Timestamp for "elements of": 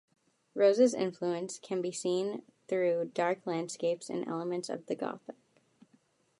4.27-4.87